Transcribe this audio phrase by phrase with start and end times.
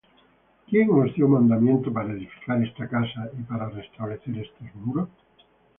[0.67, 5.09] ¿Quién os dió mandameinto para edificar esta casa, y para restablecer estos muros?